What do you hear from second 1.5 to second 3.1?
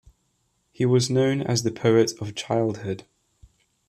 the poet of childhood.